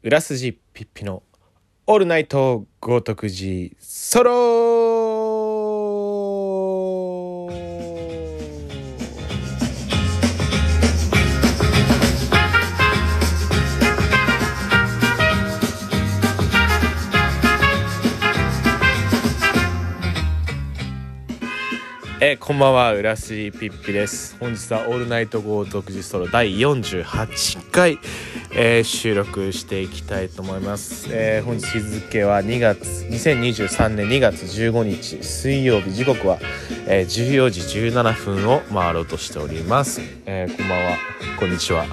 [0.00, 1.24] 裏筋ピッピの
[1.88, 5.58] オールナイト豪徳寺ソロ
[22.20, 24.36] えこんばんは浦筋ピッピです。
[24.40, 27.98] 本日はオールナイト豪徳寺ソロ第48回、
[28.50, 36.38] えー収録していきたいと思います、えー本日付は2月2023年2月15日水曜日時刻は、
[36.86, 40.96] えー14時17分を回ろうとしております、えーこんばんは。
[41.38, 41.86] こんにちは。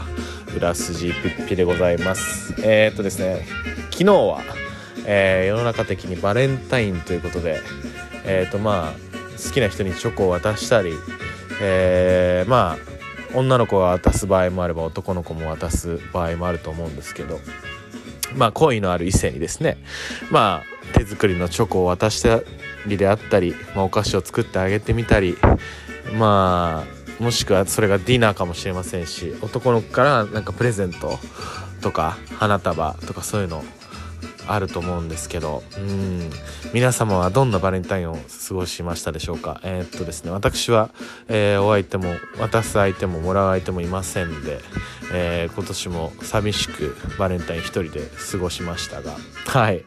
[0.56, 2.56] 浦筋ピッピでございます。
[2.64, 3.46] えーっとですね
[3.92, 4.42] 昨日は、
[5.06, 7.60] えー世の中的にバレンタインということで
[8.24, 8.94] えーっとまあ
[9.38, 10.94] 好きな人にチョコを渡したり、
[11.62, 12.95] えーまあ
[13.36, 17.40] 女の子が渡す場合もあれば男の子も渡す場合もあると思うんですけど
[18.36, 19.78] まあ好意のある異性にですね
[20.32, 22.42] まあ手作りのチョコを渡した
[22.88, 25.38] りであったり、まあ、お菓子を作ってあげてみたり
[26.18, 26.86] ま
[27.20, 31.18] あもしくはそれがディナーかもしれませんし男の子からなんかプレゼント
[31.82, 33.64] とか花束とかそういうの
[34.48, 36.30] あると思うんですけどうん。
[36.74, 39.60] 皆様はどんなバレンタインを過ごしましたでしょうか？
[39.64, 40.90] えーっとですね私は、
[41.28, 44.60] えーお相手も渡す相手ももらう相手もいませんで、
[45.14, 49.16] えー今年も寂しくバレンタイン一人で過ごしましたが
[49.48, 49.84] はい。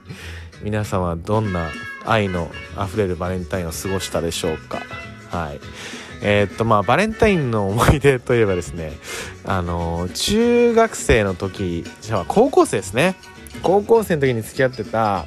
[0.63, 1.71] 皆様はどんな
[2.05, 4.83] 愛のあふれるバレンタインを過ごしたでしょうか？
[5.31, 5.61] はい。
[6.21, 8.93] えーっとまあバレンタインの思い出といえばですね
[9.45, 13.15] あのー中学生の時じゃあ高校生ですね。
[13.63, 15.27] 高校生の時に付き合ってた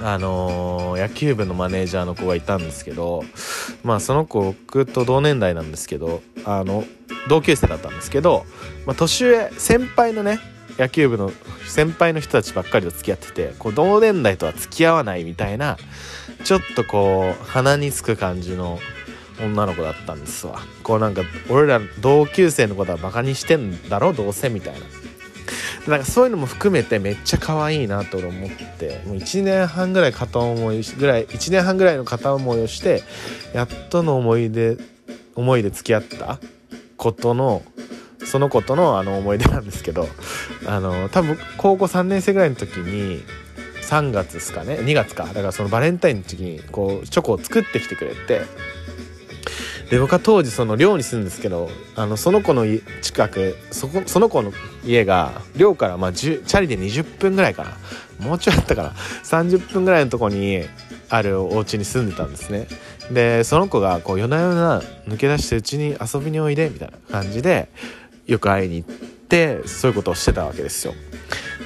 [0.00, 3.24] あのー野球部のマネージャーの子がいたんですけど
[3.82, 6.84] まあその子僕と同年代なんですけどあの
[7.28, 8.44] 同級生だったんですけど、
[8.86, 10.38] まあ、年上先輩のね
[10.78, 11.30] 野球部の
[11.66, 15.76] 先輩の人たちばっかりと付き合っててこう同年代とは付き合わないみたいな
[16.44, 18.78] ちょっとこう鼻につく感じの
[19.40, 20.60] 女の子だったんですわ。
[20.82, 24.80] こうなんか俺ら同級生のことはバカにしてんだろどうせみたいな。
[25.86, 28.30] なんかそういうのも含めてめっちゃ可愛いなと思っ
[28.78, 33.02] てもう1年半ぐらい片思いぐらい1年半ぐらいの片思いをして
[33.54, 34.76] やっとの思い出
[35.34, 36.38] 思いで付き合った
[36.96, 37.62] ことの
[38.24, 40.06] その子とのあの思い出なんですけど
[40.66, 43.22] あの多分高校3年生ぐらいの時に
[43.82, 45.24] 3月ですかね2月か。
[45.24, 48.42] だからそのバレンタインの時にこうチョコを作ってきてくれて
[49.92, 52.64] で僕は当時その寮に住んですけどあのその子の
[53.02, 54.50] 近くそこその子の
[54.86, 57.72] 家が寮からまあチャリで20分ぐらいかな。
[58.18, 58.90] もうちょいあったかな
[59.24, 60.62] 30分ぐらいのとこに
[61.10, 62.68] あるお家に住んでたんですね。
[63.10, 67.68] でその子がこう夜な夜な抜け出してうちに遊びにおいでみたいな感じで
[68.26, 68.90] よく会いに行っ
[69.28, 70.94] てそういうことをしてたわけですよ。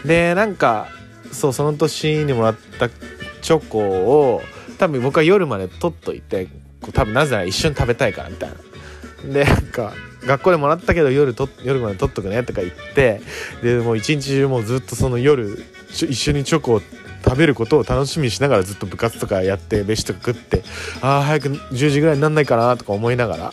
[0.04, 0.88] でなんか
[1.30, 4.42] そうその年にもらったチョコを
[4.78, 6.48] 多分僕は夜まで取っといて
[6.92, 9.32] 多分なぜなら一緒に食べたいからみたいな。
[9.32, 9.92] でなんか
[10.24, 13.20] 学校でもらったけど夜と夜まで取っとくねとか言って
[13.62, 16.82] でもう一日中もうずっとその夜一緒にチョコを
[17.24, 20.62] 食べることを楽しみにしながらずっと部活とかやって飯とか食って
[21.00, 23.52] ああ早く10時ぐらいになんないかなとか思いながら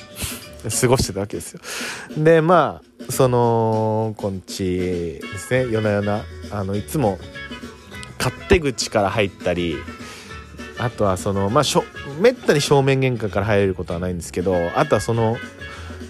[0.69, 1.59] 過ごしてたわけですよ。
[2.17, 5.71] でまあそのこんちですね。
[5.71, 6.21] 夜な夜な
[6.51, 7.19] あのいつも
[8.17, 9.75] 勝手口から入ったり
[10.83, 11.85] あとはそのまあしょ
[12.19, 15.37] めったに正面玄関から入れることはないんですけどあとはその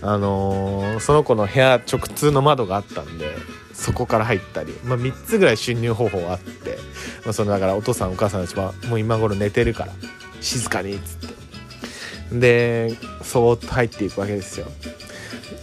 [0.02, 3.36] あのーその子の部屋直通の窓があったんで
[3.74, 6.78] そこから入ったり、まあ、3つぐらい侵入方法あって、
[7.24, 9.94] まあ、そのだからお父さんお母さんたちはもう今頃寝てるから
[10.42, 11.34] 静かにっつって。
[12.40, 14.66] でそーっと入っていくわけですよ。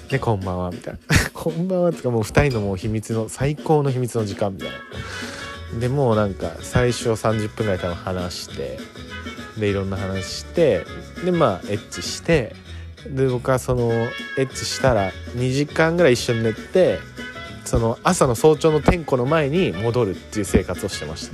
[0.09, 1.00] でこんばんはみたいな。
[1.34, 5.81] こんばんはってかもう2人のもう秘密の最高の秘密の時間みたいな。
[5.81, 8.78] でもうなんか最初30分ぐらい多分話して
[9.58, 10.84] でいろんな話して
[11.24, 12.54] でまあエッチして
[13.08, 13.90] で僕はその
[14.36, 16.98] エッチしたら2時間ぐらい一緒に寝て
[17.64, 21.30] その朝の早朝の点呼の前に戻るっていう生活をしてまし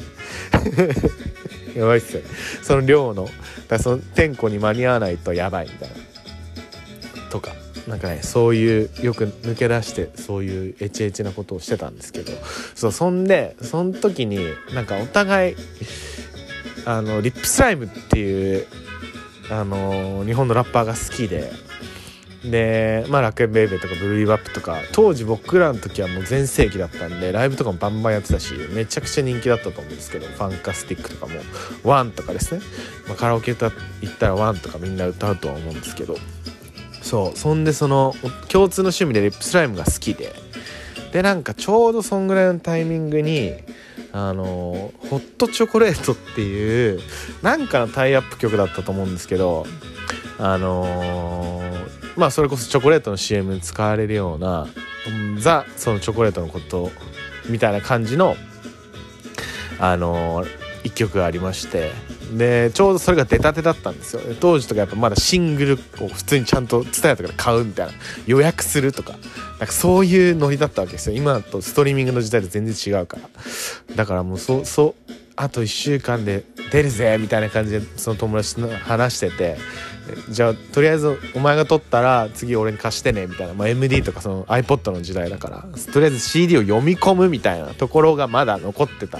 [0.51, 0.59] た。
[1.79, 2.29] やばいっすよね。
[2.63, 3.29] その量の
[3.69, 5.95] だその点呼に間に合わないとやばいみたいな。
[7.31, 7.55] とか
[7.87, 12.33] なんかねそういうよく抜け出してそういうエチエチなことをしてたんですけど。
[12.75, 14.39] そうそんでその時に
[14.75, 15.57] なんかお互い
[16.87, 18.67] あの RIP SLYME っていう
[19.51, 21.53] あの日本のラッパーが好きで。
[22.45, 31.41] でまあ楽園ベイベーとか BLUE BE-BOP とか当時僕らの時はもう全盛期だったんでライブとかもバンバンやってたしめちゃくちゃ人気だったと思うんですけどファンカスティックとかも
[31.83, 32.61] ONEとかですね、
[33.09, 36.17] まあ、カラオケ歌行ったら ONEとかみんな歌うとは思うんですけど。
[37.03, 38.15] そうそんでその
[38.49, 40.35] 共通の趣味で RIP SLYME が好きで。
[41.13, 43.55] でなんかちょうどそんぐらいのタイミングに
[44.19, 44.43] あの
[45.11, 47.01] ホットチョコレートっていう
[47.43, 49.67] なんかのタイアップ曲だったと思うんですけど
[50.39, 54.69] あのー、まあそれこそチョコレートの CM に使われるような
[55.39, 56.91] ザそのチョコレートのこと
[57.51, 58.37] みたいな感じの
[59.79, 60.49] あのー、
[60.85, 61.91] 一曲がありまして
[62.33, 64.23] でちょうどそれが出たてだったんですよ。
[64.41, 65.73] 当時とかやっぱまだシングル
[66.05, 67.93] を普通にちゃんと TSUTAYA とかで買うみたいな。
[68.27, 69.13] 予約するとか。
[69.59, 71.17] なんかそういうノリだったわけですよ。
[71.17, 73.29] 今とストリーミングの時代と全然違うから。
[73.95, 79.57] だからもうそうそうあと1週間で出るぜみたいな感じでその友達と話してて。
[80.29, 85.65] じゃあとりあえずお前が撮ったら次俺に貸してねみたいな、まあ、MD とかその iPod の時代だから。
[85.93, 89.19] とりあえず CD を読み込むみたいなところがまだ残ってた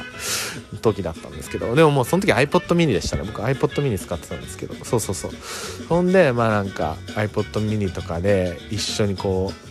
[0.83, 1.75] 時だったんですけど。
[1.75, 3.23] でももうその時 iPod mini でしたね。
[3.25, 4.75] 僕 iPod mini 使ってたんですけど。
[4.85, 5.31] そうそうそう。
[5.89, 9.67] ほんでまあなんか iPod mini とかで一緒にこう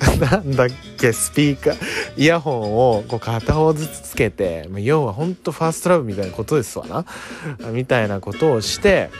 [0.20, 0.68] なんだっ
[0.98, 1.76] けスピーカー
[2.16, 7.04] イヤホンをこう片方ずつつけて要はほんとファーストラブみたいなことですわな。
[7.72, 9.10] みたいなことをして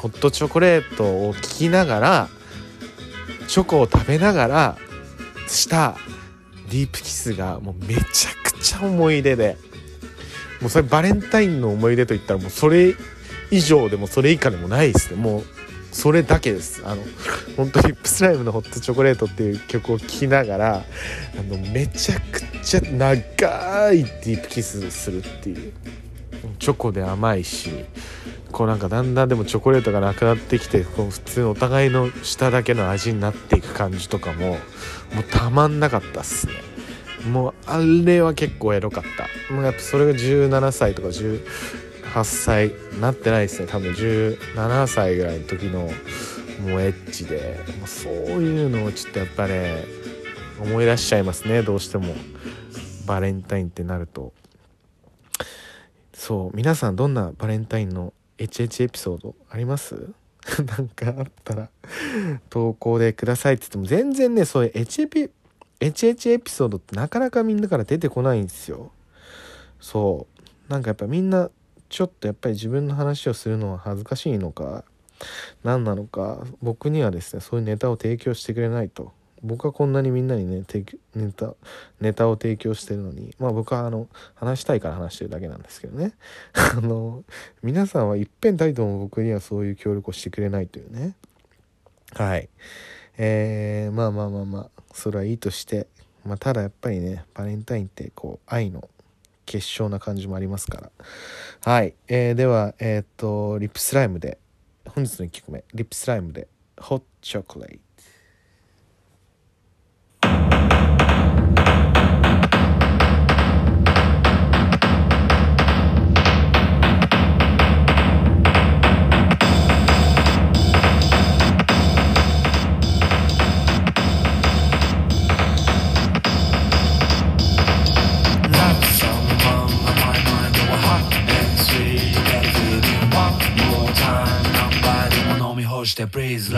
[0.00, 2.28] ホットチョコレートを聴きながら
[3.48, 4.78] チョコを食べながら
[5.46, 5.96] した
[6.70, 9.56] ディープキスがもうめちゃくちゃ思い出で。
[10.60, 12.94] もうそれバレンタインの思い出といったらもうそれ
[13.50, 15.16] 以上でもそれ以下でもないですね。
[15.16, 15.44] もう
[15.90, 16.82] それだけです。
[16.84, 17.02] あの
[17.56, 25.72] 本当リップスライムのホットチョコレートっていう曲を聴きながらあのめちゃくちゃ長いディープキスするっていう。
[26.58, 27.84] チョコで甘いし
[28.52, 34.56] こうなんかだんだんでもチョコレートがなくなってきてこう普通お互いの舌だけの味になっていく感じとかもも
[35.20, 36.52] うたまんなかったっすね。
[37.30, 39.54] もうあれは結構エロかった。
[39.54, 41.44] もうやっぱそれが17歳とか18
[42.24, 43.66] 歳なってないですね。
[43.68, 47.60] 多分17歳ぐらいの時のもうエッチで。
[47.78, 49.84] もうそういうのをちょっとやっぱね
[50.60, 51.62] 思い出しちゃいますね。
[51.62, 52.14] どうしても。
[53.06, 54.32] バレンタインってなると。
[56.14, 58.12] そう皆さんどんなバレンタインの
[58.44, 59.94] HH エピソードあります？
[60.78, 61.68] なんかあったら
[62.48, 65.30] 投稿でくださいって言っても全然ねそういう HH,
[65.80, 68.90] HH エピソードってなかなかみんなから出てこないんですよ。
[69.80, 70.26] そ
[70.68, 70.72] う。
[70.72, 71.50] なんかやっぱみんな
[71.88, 74.84] ちょっとやっぱり自分の話をするのは恥ずかしいのか
[75.64, 79.12] 何なのか僕にはですねそういうネタを提供してくれないと。
[79.42, 80.64] 僕はこんなにみんなにね
[81.14, 81.54] ネタ
[82.00, 86.12] ネタを提供してるのにまあ僕はあの話したいから話してるだけなんですけどね。
[86.52, 87.24] あの
[87.62, 91.14] 皆さんはいっぺんたりとも僕にはそういう協力をしてくれないというね。
[92.12, 92.48] はい。
[93.16, 95.86] えー、まあまあまあまあそれはいいとして
[96.24, 98.88] まあただやっぱりねバレンタインってこう愛の
[99.46, 100.90] 結晶な感じもありますから。
[101.64, 104.38] はい、えー、ではえー、っとリップスライムで
[104.86, 106.48] 本日の1曲目リップスライムで
[106.78, 107.78] ホットチョコレート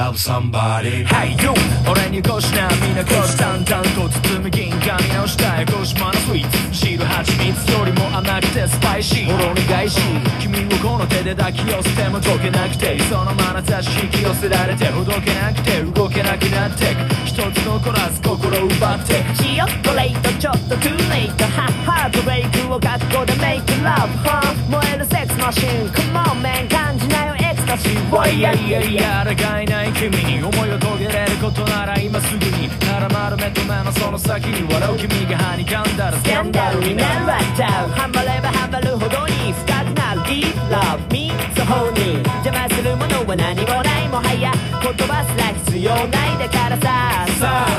[0.03, 1.05] love somebody.
[1.07, 1.55] Hey you
[1.89, 4.85] 俺にこしなみなこし淡々と包む銀紙
[5.15, 5.67] 直したい。
[5.67, 6.75] 広島のスイーツ。
[6.75, 9.27] 汁蜂蜜よりも甘くてスパイシー。
[9.31, 10.01] ほろ苦いし。
[10.41, 12.99] 君をこの手で抱き寄せても溶けなくて。
[13.09, 14.87] その眼差し引き寄せられて。
[14.87, 15.83] ほどけなくて。
[15.83, 17.23] 動けなくなってく。
[17.25, 25.71] 一つ残らず心奪ってチヨットレイトちょっとトゥーレイトハッハートブレイクを学校でメイクラブは燃えるセックスマシン。
[25.95, 27.32] Come on man 感じなよ
[27.73, 32.69] エクスタシーワイヤイヤイヤ抗いない君に思いを遂げれることなら今すぐに。
[32.81, 36.19] なら丸めと目のその先に笑う君が歯に噛んだら。
[36.19, 37.27] スキャンダルになる。
[37.27, 40.21] わっちゃうハマればハマるほどに深くなる。
[40.21, 44.09] Deep love me so honey 邪魔するものは何もない。
[44.09, 44.53] もはや
[44.83, 46.39] 言葉すら必要ない。
[46.39, 47.27] だからさ。
[47.41, 47.72] さド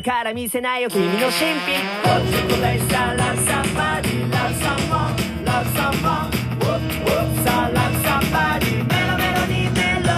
[0.00, 5.12] るから見せないよ君の神秘 Hot chocolate sa love somebody love someone
[5.44, 10.08] love someone whoop whoop sa love somebody メロメロにメロ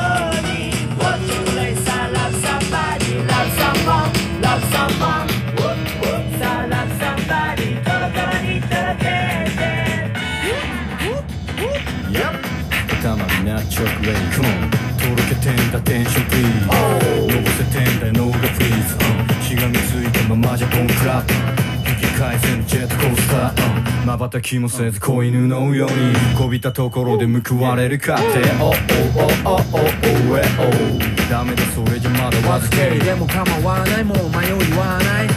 [0.46, 0.70] に
[1.02, 4.08] Hot chocolate sa love somebody love someone
[4.40, 5.26] love someone
[5.58, 9.04] whoop whoop sa love somebody トロトロにとろけ
[9.58, 9.66] て
[12.12, 12.38] Yep
[13.00, 14.70] 頭になチョコレート Come on
[15.02, 16.66] とろけてんだテンションプリーズ
[17.34, 19.21] のぼせてんだ脳がフリーズ
[19.62, 21.34] しがみついたままじゃボンクラップ
[21.88, 23.51] 引き返せぬジェットコースター。
[24.18, 28.24] 瞬きもせず子犬のようにこびたところで報われるかって。
[28.60, 35.28] おおおおおおえおダメだそれじゃまだわずけでも構わないもう迷いはない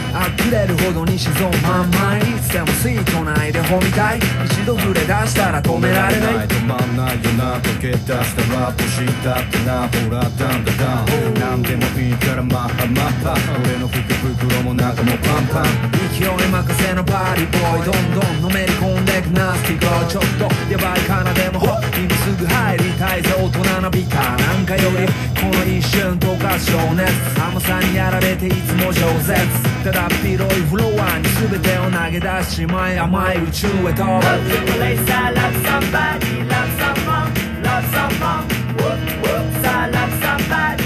[0.44, 8.12] 呆れるほどに沈むまんまいつでもスイート内で褒みたい一度触れ出したら止められない止まんないよな溶け出した
[8.60, 13.96] ら欲しいだってなほらダンダダン何でもいいからマッハマッハ俺の服
[14.36, 25.06] 袋も中もパンパン勢い任せのパーリーボーイどんどんのめり込んでくナスティガーちょっとヤバいかなでもほ今すぐ入りたいぜ大人のビターなんかより
[25.38, 29.36] この一瞬溶か情熱甘さにやられていつも饒舌
[29.84, 37.30] ただ広いフロアに全てを投げ出ししまい甘い宇宙へと Love somebody, love someone,
[37.62, 38.44] love someone
[38.76, 40.85] Whoop, whoop, I love somebody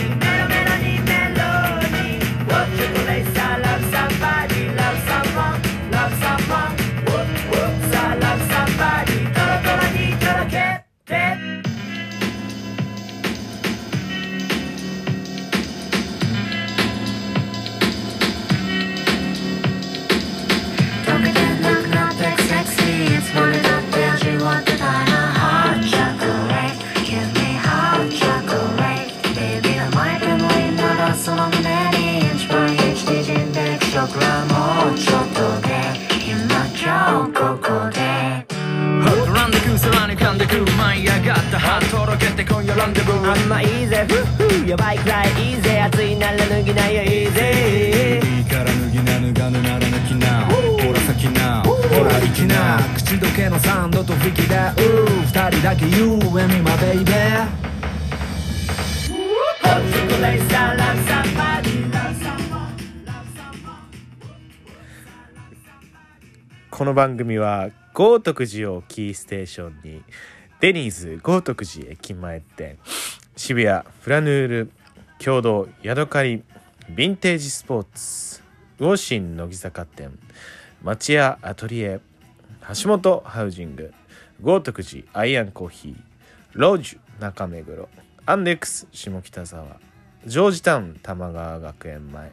[42.44, 43.44] て今夜ランデブー。
[43.44, 51.62] 甘いぜフッフやばいくらいいいぜ熱いなら脱ぎないよいいぜいいから脱ぎな脱がぬなら抜きなほら先な。
[51.62, 52.78] ほら行きな。
[52.96, 54.58] 口どけのサンドと吹きでう。
[54.58, 57.12] ー二人だけ You and me my baby
[59.62, 62.72] Hot chocolate I love somebody love someone
[63.04, 63.80] love someone
[66.70, 70.02] この番組は豪徳寺をキーステーションに
[70.60, 72.76] デニーズ豪徳寺駅前店。
[73.34, 74.70] 渋谷フラヌール
[75.18, 78.42] 共同ヤドカリヴィンテージスポーツ
[78.78, 80.18] 魚心乃木坂店。
[80.82, 82.00] 町屋アトリエ
[82.82, 83.94] 橋本ハウジング
[84.42, 85.96] 豪徳寺アイアンコーヒー
[86.52, 87.88] ロージュ中目黒。
[88.26, 89.64] アンデックス下北沢。
[90.26, 92.32] ジョージタウン玉川学園前。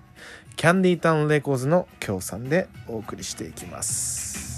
[0.58, 4.57] キャンディータウンレコーズの協賛でお送りしていきます。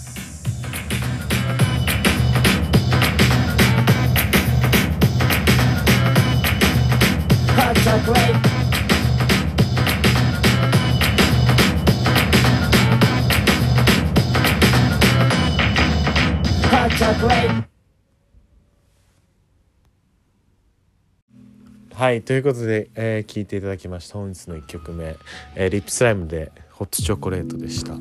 [21.94, 25.16] はいということで、えー聞いていただきました本日の1曲目、
[25.56, 27.94] えーリップスライムでホットチョコレートでした。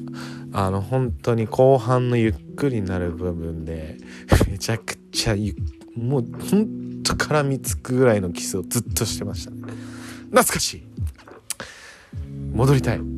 [0.52, 3.98] あの本当に後半のゆっくりになる部分で
[4.48, 5.54] めちゃくちゃゆ
[5.94, 9.50] もうほんと絡みつくぐらいのキスをずっとしてました。
[9.50, 9.57] ね
[10.30, 10.82] 懐かしい。
[12.52, 13.00] 戻りたい。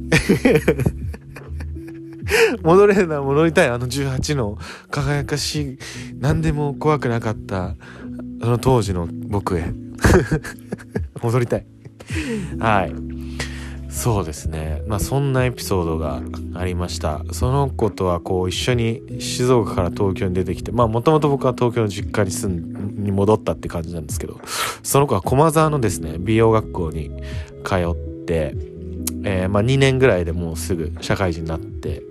[2.62, 3.68] 戻れるなら戻りたい。
[3.68, 4.58] あの18の
[4.90, 5.78] 輝かしい。
[6.18, 7.74] 何でも怖くなかった。
[8.42, 9.72] あの当時の僕へ。
[11.22, 11.66] 戻りたい。
[12.58, 12.94] はい。
[13.90, 14.82] そうですね。
[14.86, 16.22] まあそんなエピソードが
[16.54, 17.22] ありました。
[17.32, 24.40] その子とはこう一緒に静岡から東京に出てきてまあもともと僕は東京の実家に住んに戻ったって感じなんですけど
[24.82, 27.10] その子は駒沢のですね美容学校に
[27.64, 27.94] 通っ
[28.26, 28.54] て
[29.22, 32.02] えーまあ、2年ぐらいでもうすぐ社会人になって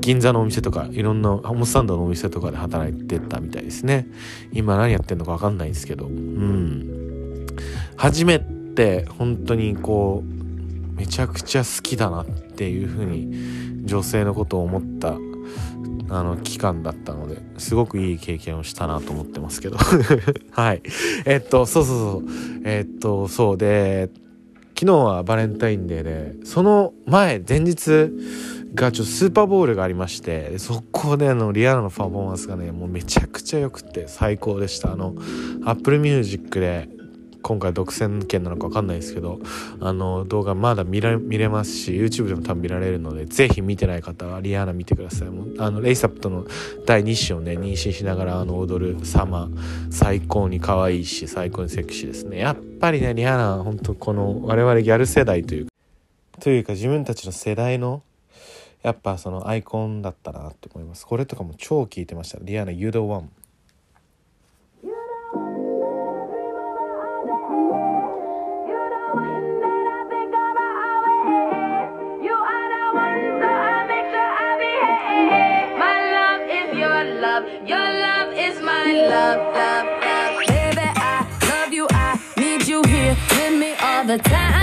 [0.00, 4.06] 銀座のお店とかいろんなホームスタンドのお店とかで働いてたみたいですね。
[4.52, 6.06] 今何やってんのか分かんないんですけど。
[6.06, 7.46] うん。
[7.96, 10.37] 初めて本当にこう
[10.98, 15.16] めちゃくちゃ好きだなっていう風に女性のことを思った
[16.10, 19.76] あの期間だったのですごくいい経験をしたなと思ってますけど。
[20.50, 20.82] はい。
[21.24, 22.24] えっとそうそうそう。
[22.64, 24.10] えっとそうで
[24.74, 28.10] 昨日はバレンタインデーでその前前日
[28.74, 34.92] がちょっとスーパーボールがありましてそこであのリアルのパフォーマンスがねもうめちゃくちゃ良くて最高でした。
[34.92, 35.14] あの
[35.64, 36.88] Apple Music で
[37.42, 39.38] 今回独占権なのか分かんないですけど
[39.80, 45.30] あの動画まだ見ら見れますし YouTube でも多分見られるのでぜひ見てない方はリアーナ見てください。
[45.30, 46.46] もうあのレイサップとの
[46.86, 49.48] 第2子をね妊娠しながらあの踊る様。
[49.90, 52.38] 最高に可愛いし最高にセクシーですね。
[52.38, 55.72] やっぱりねリアーナは本当この我々ギャル世代というか
[56.40, 58.02] というか自分たちの世代の
[58.82, 61.06] やっぱそのアイコンだったなって思います。
[61.06, 62.38] これとかも超聞いてました。
[62.40, 63.30] リアーナ You the One
[79.08, 80.46] love, love, love.
[80.46, 81.86] Baby, I love you.
[81.90, 84.57] I need you here with me all the time.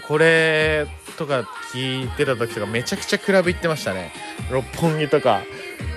[0.00, 1.40] とこれとか
[1.72, 4.12] 聞いてた時とかめちゃくちゃクラブ行ってましたね。
[4.50, 5.42] 六本木とか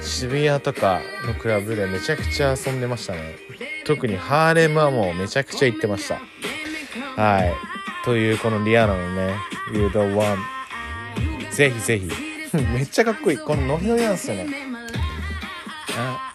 [0.02, 3.36] 渋谷とかのクラブでめちゃくちゃ遊んでましたね。
[3.86, 6.20] 特にハーレムはもうめちゃくちゃ行ってました。
[7.22, 7.54] はい。
[8.06, 9.36] というこのリアナのね
[9.74, 10.38] 「You the one」
[11.52, 12.10] ぜひぜひ。
[12.74, 13.38] めっちゃかっこいい。
[13.38, 14.46] このノリノリなんですよね。
[15.98, 16.33] あ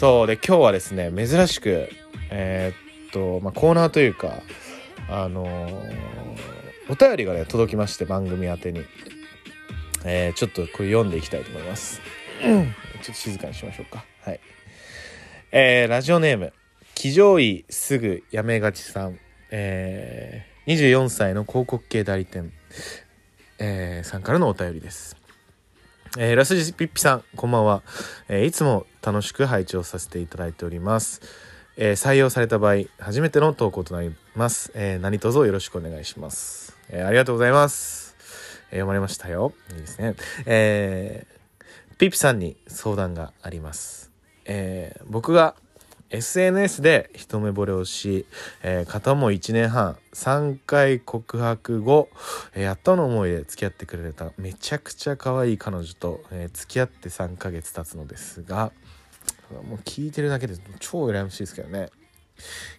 [0.00, 1.90] そうで今日はですね珍しく
[2.30, 4.40] えーっと、まあ、コーナーというか
[5.10, 5.90] あのー
[6.88, 8.80] お便りがね届きまして番組宛てに、
[10.06, 12.00] えーちょっとこれ読んでいきたいと思います。
[12.40, 14.06] ちょっと静かにしましょうか。
[14.22, 14.40] はい。
[15.52, 16.54] えーラジオネーム
[16.94, 19.18] 騎乗位すぐやめがちさん、
[19.50, 22.50] えー24歳の広告系代理店、
[23.58, 25.19] えーさんからのお便りです
[26.18, 27.82] えーラスジピッピさんこんばんは、
[28.28, 31.20] えーいつも楽しく配置をさせていただいております、
[31.76, 38.16] えー採用された場合初めての投稿となります、えー何卒よろしくお願いします、えありがとうございます、
[38.72, 39.52] え読まれましたよ。
[39.70, 40.16] いいですね。
[40.46, 44.10] えーピッピさんに相談があります、
[44.46, 45.54] え僕が
[46.10, 48.26] SNS で一目惚れをし、
[48.62, 52.08] えー片思い1年半3回告白後、
[52.54, 58.72] えーやっとの思いで付き合ってくれためちゃくちゃ可愛い彼女と、えー付き合って3ヶ月経つのですが
[59.68, 61.90] もう聞いてるだけで超羨ましいですけどね。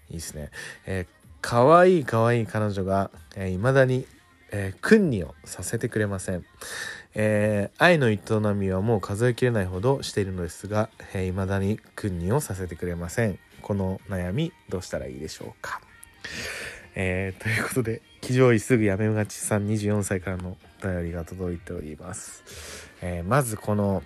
[0.10, 0.50] いいですね、
[0.86, 1.08] えー、
[1.41, 4.06] 可愛い可愛い彼女が、えー、だに、
[4.52, 6.46] えー、訓にをさせてくれません。
[7.13, 8.19] えー愛の営
[8.54, 13.39] みはもう数えきれないほどしているのですが、えー、未だに訓にをさせてくれません。
[13.62, 15.82] この悩みどうしたらいいでしょうか。
[16.95, 24.04] えーということで騎乗位すぐやめがちさん24歳からのお便りが届いております、えーまずこの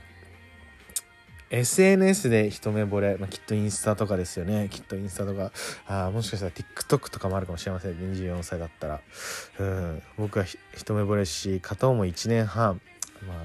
[1.52, 4.68] SNS で一目惚れ、まあ、きっとインスタとかですよね。
[4.72, 5.52] きっとインスタとか
[5.88, 9.02] あもしかしたら TikTok とかもあるかもしれません24歳だったら。
[9.60, 10.02] うん。
[10.18, 12.82] 僕は一目惚れし片思い1年半。
[13.28, 13.38] まあ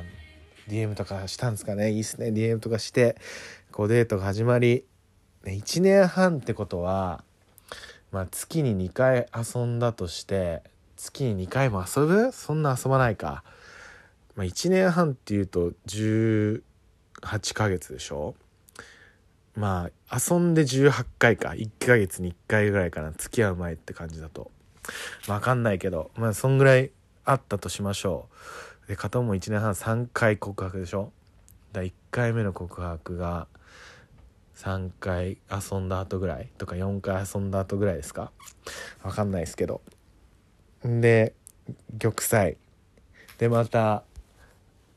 [0.69, 1.90] DM とかしたんですかね。
[1.90, 2.29] いいっすね。
[2.29, 3.16] DM とかして
[3.73, 4.85] こうデートが始まり、
[5.45, 7.25] ね、1年半ってことは
[8.12, 10.62] まあ月に2回遊んだとして
[10.97, 12.33] 月に2回も遊ぶ？
[12.33, 13.43] そんな遊ばないか、
[14.37, 16.62] まあ、1年半っていうと18
[17.55, 18.35] ヶ月でしょ？
[19.57, 21.51] まあ遊んで18回か。
[21.51, 23.12] 1ヶ月に1回ぐらいかな。
[23.12, 24.51] 付き合う前って感じだと。
[25.27, 26.90] わかんないけどまあそんぐらい
[27.25, 28.35] あったとしましょう。
[28.90, 31.12] で片思い1年半3回告白でしょ？
[31.72, 33.46] だ1回目の告白が
[34.57, 38.33] 3回遊んだ後ぐらいとか4回遊んだ後ぐらいですか？
[39.05, 39.81] わかんないですけど。
[40.83, 41.35] で
[42.00, 42.57] 玉砕。
[43.38, 44.03] でまた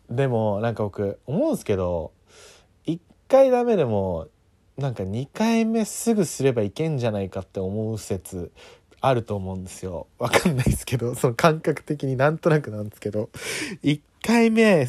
[0.10, 2.14] でもなんか僕思うんですけど
[2.88, 4.28] 1回ダメでも
[4.76, 8.52] なんか2回目すぐすればいけんじゃないかって思う説
[9.06, 10.08] あると思うんですよ。
[10.18, 13.30] わかんないですけどその感覚的になんとなくなんですけど。
[13.84, 14.88] 1回目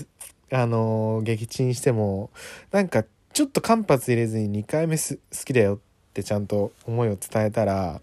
[0.53, 2.31] あのー撃沈しても
[2.71, 5.79] なんかちょっと間髪入れずに2回目好きだよっ
[6.13, 8.01] てちゃんと思いを伝えたら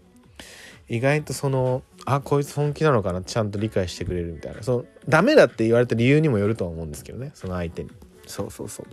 [0.90, 4.62] 意外とそのあこいつ本気なのかなちゃんと理解してくれるみたいな。
[4.62, 7.90] そのダメだって言われた理由にもよるとは思うんですけどねその相手に。
[8.26, 8.84] そうそうそ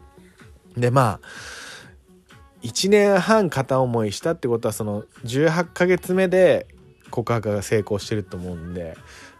[0.77, 0.79] う。
[0.79, 1.27] でまあ
[2.61, 6.67] 1年半片思いしたってことはその18ヶ月目で
[7.09, 8.97] 告白が成功してると思うんで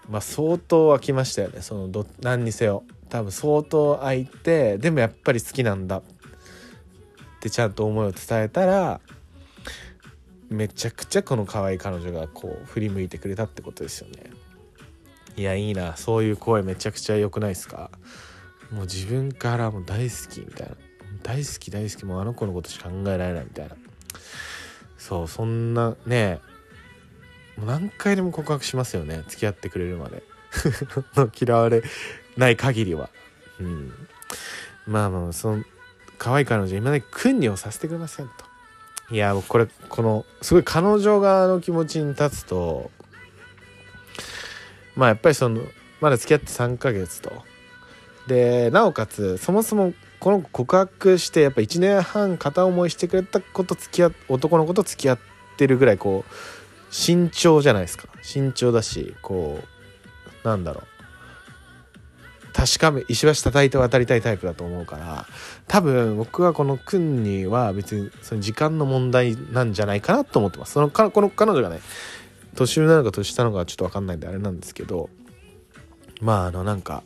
[0.10, 1.62] まあ相当湧きましたよね。
[1.62, 2.84] そのど何にせよ。
[3.10, 5.98] 多分相当空いてでもやっぱり好きなんだ。
[5.98, 6.02] っ
[7.42, 9.00] てちゃんと思いを伝えたら
[10.50, 14.24] めちゃくちゃこの可愛い彼女がこう振り向いてくれたってことですよね。
[15.38, 15.96] いやいいな。
[15.96, 17.92] そういう声めちゃくちゃ良くないですか？
[18.72, 20.76] もう自分からも大好きみたいな。
[21.24, 22.06] 大好き大好き。
[22.06, 23.76] もうあの子のことしか考えられないみたいな。
[24.98, 26.40] そうそんなね
[27.66, 29.24] 何回でも告白しますよね。
[29.28, 30.24] 付き合ってくれるまで。
[31.40, 31.84] 嫌われ
[32.38, 33.10] ない限りは。
[33.60, 33.94] うん。
[34.88, 35.64] まあまあその
[36.18, 38.34] 可愛い彼女今まで訓練をさせてくれませんと。
[39.12, 42.92] いや僕これこのすごい彼女側の気持ちに立つと
[44.96, 45.62] まあやっぱりその
[46.02, 47.32] まだ付き合って3ヶ月と。
[48.28, 55.20] でなおかつそもそもこの告白してやっぱ1年半片思いしてくれたこと付き合男の子と付き合っ
[55.58, 56.34] てるぐらいこう
[56.90, 58.08] 慎重じゃないですか。
[58.22, 59.60] 慎重だしこ
[60.44, 60.84] うなんだろう。
[62.52, 65.28] 確かめ石橋叩いて渡りたいタイプだと思うから
[65.68, 70.74] 多分僕はこの君には別にその時間の問題なんじゃないかなと思ってます。
[70.74, 71.80] そのかこの彼女がね
[72.56, 75.10] 年上なのか年下なのかちょっと分かんないんであれなんですけど
[76.22, 77.04] まああのなんか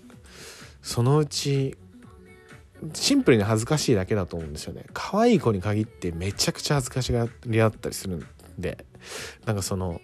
[0.81, 1.77] そのうち
[2.93, 4.85] シンプルに恥ずかしいだけだと思うんですよね。
[4.93, 8.25] 可愛い子に限ってめちゃくちゃ恥ずかしがりあったりするん
[8.57, 8.85] で
[9.45, 10.01] なんかその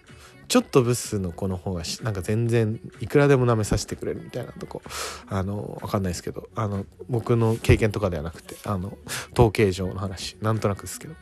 [0.48, 4.82] ちょっとブスの子の方がなんか全然いくらでも舐めさせてくれるみたいなとこ
[5.28, 8.98] あのわかんないですけどあの僕の経験とかではなくてあの
[9.34, 11.14] 統計上の話なんとなくですけど。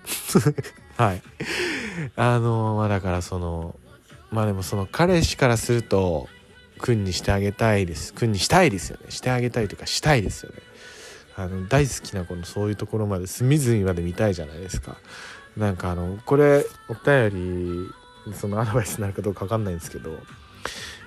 [0.96, 1.22] はい。
[2.16, 3.78] あのまあだからその
[4.32, 6.30] まあでもその彼氏からすると
[6.82, 8.14] 君にしてあげたいです。
[8.14, 9.12] 君にしたいですよね。
[9.12, 10.60] してあげたいというかしたいですよね。
[11.36, 14.98] あの大好きな子のそういうところまで隅々まで見たいじゃないですか。
[15.58, 17.90] なんかあのこれお便
[18.28, 20.12] りそのアドバイスになるかどうか分かんないんですけど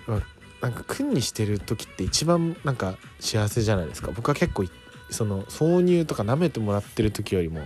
[0.06, 0.20] まあ
[0.60, 4.12] なんか君にしてる時って一番なんか幸せじゃないですか。
[4.14, 4.64] 僕は結構
[5.08, 7.60] その挿入とか舐めてもらってる時よりも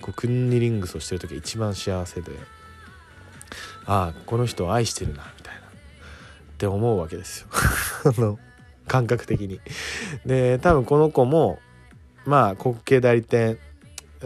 [0.00, 2.32] こうクンニリングスをしてる時が一番幸せで
[3.86, 5.60] ああこの人を愛してるなみたいな。
[5.60, 5.64] っ
[6.56, 7.48] て思うわけですよ。
[8.16, 8.38] あの
[8.86, 9.60] 感覚的に。
[10.26, 11.60] で多分この子も
[12.24, 13.58] まあ国慶代理店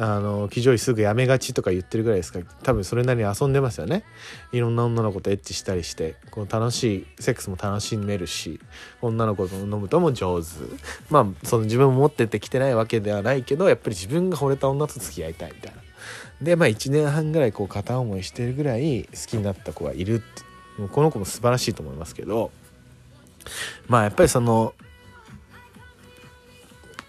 [0.00, 4.04] あの騎乗位すぐやめがちとか言ってるぐらいですから多分それなりに遊んでますよね。
[4.52, 8.60] いろんな女の子とエッチしたりしてこう楽しいセックスも楽しめるし
[9.02, 10.48] 女の子と飲むとも上手。
[11.10, 15.82] まあその自分も持ってってきてないわけではないけどやっぱり自分が惚れた女と付き合いたいみたいな。
[16.42, 20.22] でまあ1年半ぐらいこう片思いしてるぐらい好きになった子がいる
[20.78, 22.50] もうこの子も素晴らしいと思いますけど。
[23.88, 24.74] まあやっぱりその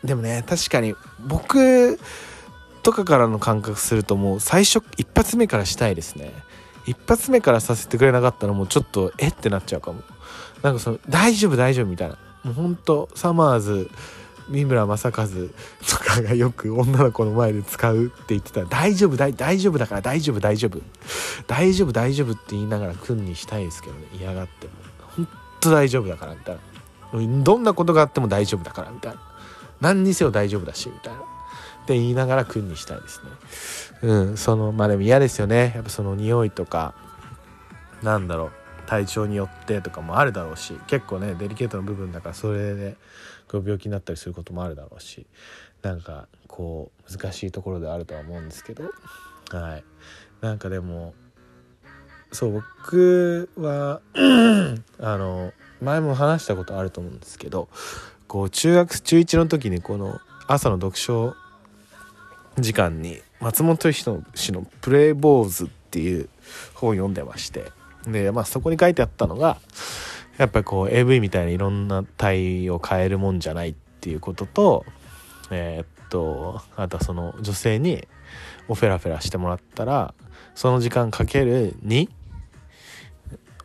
[0.04, 0.95] でもね確かに
[1.28, 1.99] 僕
[2.89, 6.34] とかからの感覚するともう最初一発目からしたいですね。
[6.88, 10.02] 一発目からさせてくれなかったらもうちょっとえってなっちゃうかも。
[10.63, 12.17] なんかその大丈夫大丈夫みたいな。
[12.43, 13.91] もうほんとサマーズ
[14.47, 18.62] 三村正和とかがよく女の子の前で使うって言ってた。
[18.62, 20.82] ら大丈夫大大丈夫だから大丈夫大丈夫。
[21.45, 24.08] 大丈夫大丈夫って言いながら君にしたいですけどね。
[24.19, 24.73] 嫌がっても。
[25.15, 25.28] ほん
[25.62, 27.43] と大丈夫だからみたいな。
[27.43, 29.21] どんなことがあっても大丈夫だからみたいな。
[29.80, 31.19] 何にせよ大丈夫だしみたいな。
[31.89, 33.32] って言いながら君にしたいですね。
[34.04, 35.71] うんそのまあでも嫌ですよね。
[35.73, 36.93] やっぱその匂いとか
[38.04, 38.52] なんだろう
[38.86, 42.95] 体調によってとかもあるだろうし結構ねデリケートな部分だからそれで
[43.47, 45.25] こう病気になったりすることもあるだろうし
[45.82, 48.84] なんかこう難しいところであるとは思うんですけど。
[49.52, 49.84] はい。
[50.41, 51.15] なんかでも
[52.32, 54.02] そう僕は
[55.02, 57.67] あの前も話したことあると思うんですけど
[58.28, 61.36] こう中学中1の時にこの朝の読書
[62.62, 66.30] 時間に松本人志の「プレイボーズ」っていう
[66.74, 67.72] 本を読んでまして
[68.06, 69.58] で、まあ、そこに書いてあったのが
[70.38, 74.86] やっぱりこう AV みたいにいろんな体を変えるもんじゃないっていうことと
[75.52, 78.08] えーっとあとはその女性に
[78.67, 80.13] オフェラフェラしてもらったら
[80.56, 82.10] その時間かける2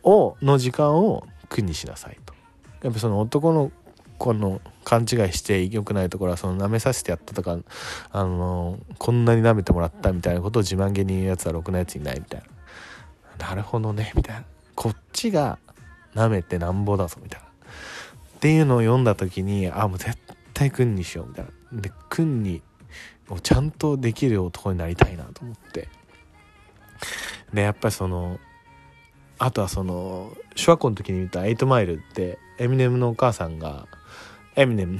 [0.03, 2.33] をの時間を苦にしなさいと。
[2.83, 3.71] やっぱその男の
[4.17, 7.57] 子の勘違いして良くないところはその舐めさせてやったとか
[8.11, 12.41] あのこんなに舐めてもらったみたいなことを自慢げに言うやつはろくなやついないみたい
[13.39, 13.47] な。
[13.47, 14.45] なるほどねみたいな。
[14.75, 15.59] こっちが
[16.13, 17.47] 舐めてなんぼだぞみたいな。
[17.47, 17.49] っ
[18.39, 20.17] ていうのを読んだ時にあもう絶
[20.53, 21.81] 対君にしようみたいな。
[21.81, 22.61] で君に
[23.29, 25.89] をちゃんとできる男になりたいなと思って。
[27.53, 28.39] でやっぱりその
[29.37, 33.87] あとはその小学校の時に見た「エイトマイル」ってエミネムのお母さんが
[34.55, 34.99] エミネム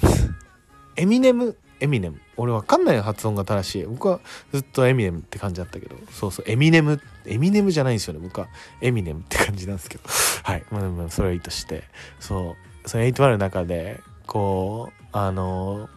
[0.95, 3.83] エミネムエミネム俺わかんない発音が正しい。
[3.83, 4.19] 僕は
[4.53, 5.95] ずっとエミネムって感じだったけど。
[6.09, 6.45] そうそう。
[6.47, 8.19] エミネムエミネムじゃないんですよね。
[8.21, 8.47] 僕は
[8.81, 10.03] エミネムって感じなんですけど。
[10.43, 10.63] はい。
[10.71, 11.83] まあでもそれはいいとして。
[12.19, 12.89] そう。
[12.89, 15.89] そのエイトマイルの中でこうあの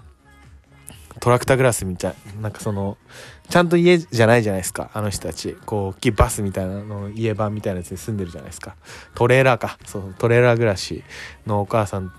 [1.20, 2.96] トラクターグラスみたいなんかその
[3.50, 4.90] ちゃんと家じゃないじゃないですか。
[4.94, 5.56] あの人たち。
[5.66, 8.76] こう大きいバスみたいなの家版みたいなやつに住んでるじゃないですか。
[9.14, 9.78] トレーラーか。
[9.86, 10.14] そう。
[10.18, 11.02] トレーラー暮らし
[11.46, 12.12] のお母さん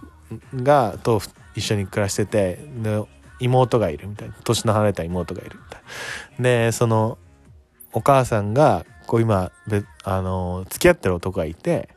[0.56, 1.22] がと
[1.56, 2.60] 一緒に暮らしてて
[3.40, 4.36] 妹がいるみたいな。
[4.44, 5.82] 年の離れた妹がいるみたい
[6.38, 6.44] な。
[6.44, 7.18] でその
[7.94, 9.52] お母さんがこう今
[10.04, 11.90] あの付き合ってる男がいて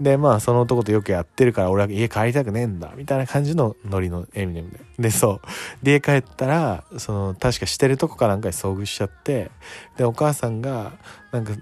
[0.00, 4.80] でまあその男とよくやってるから俺は家帰りたくねえんだみたいな感じのノリのエミネムで。
[4.98, 5.84] でそう。
[5.84, 9.50] で家帰ったらその確かしてるとこかなんかに遭遇しちゃって
[9.96, 10.92] でお母さんが
[11.32, 11.52] なんか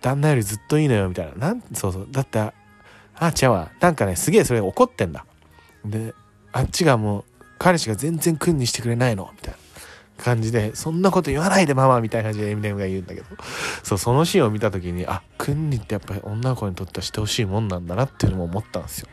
[0.00, 1.34] 旦那よりずっといいのよみたいな。
[1.48, 2.08] なんそうそう。
[2.10, 2.52] だってあ
[3.18, 3.70] あちゃうわ。
[3.80, 5.24] なんかねすげえそれ怒ってんだ。
[5.90, 6.14] で
[6.52, 7.24] あっちがもう
[7.58, 13.26] 彼氏が全然君にしてくれないのみたいな感じでそんなこと言わないでママみたいな感じでエミネムが言うんだけど。
[13.82, 19.08] そうそのシーンを見た時にあ君にってやっぱり女の子にとってはしてほしいもんなんだなっていうのも思ったんですよ。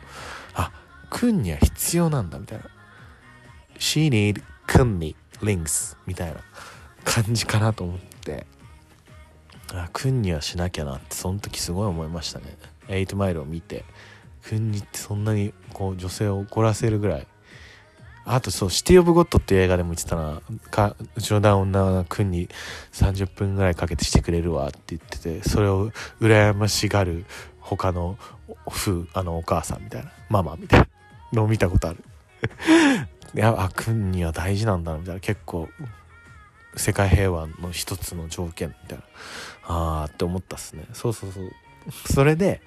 [0.54, 0.72] あ
[1.10, 2.64] 君には必要なんだみたいな。
[3.78, 6.40] She need 君に links みたいな
[7.04, 8.46] 感じかなと思って。
[9.72, 12.56] あ君にはしなきゃなってその時すごい思いましたね。
[12.88, 13.84] 8マイルを見て。
[14.48, 17.26] 君にってそんなにこう女性を怒らせるぐらい。
[18.26, 20.40] あとそう「シティ・オブ・ゴッド」っていう映画でも言ってたな。
[20.70, 22.48] かうちの旦那は君に
[22.92, 27.26] 30分ぐらいかけてしてくれるわって言っててそれを羨ましがる
[27.60, 28.18] 他の
[28.64, 30.10] 夫あのお母さんみたいな。
[30.30, 30.86] ママみたいな。
[31.32, 31.98] のを見たことある。
[33.34, 35.20] い やあ君には大事なんだなみたいな。
[35.20, 35.68] 結構
[36.76, 39.04] 世界平和の一つの条件みたいな。
[39.64, 40.86] あーって思ったっすね。
[40.92, 41.50] そうそうそう。
[42.10, 42.62] それで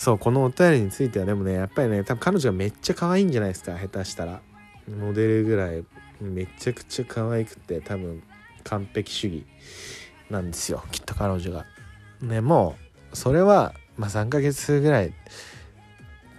[0.00, 4.40] そうこのお便りについてはでもねやっぱりね多分彼女がめっちゃ可愛いんじゃないですか下手したら。
[4.88, 5.84] モデルぐらい
[6.22, 8.22] めちゃくちゃ可愛くて多分
[8.64, 9.44] 完璧主義
[10.30, 11.66] なんですよきっと彼女が。
[12.22, 12.76] ねも
[13.12, 15.14] うそれは、まあ、3ヶ月ぐらいって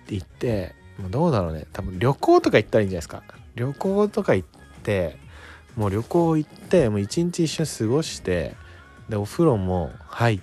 [0.08, 1.68] 言ってもうどうだろうね。
[1.72, 3.22] 多分旅行とか行ったらいいんじゃないですか。
[3.54, 4.48] 旅行とか行っ
[4.82, 5.18] て
[5.76, 8.56] もう旅行行ってもう一日一緒に過ごして
[9.08, 10.40] でお風呂も入っ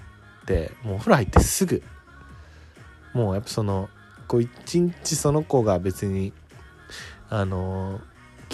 [0.46, 1.82] てもうお風呂入ってすぐ
[3.12, 3.88] もうやっぱその
[4.26, 6.32] こう一日その子が別に
[7.30, 8.00] あの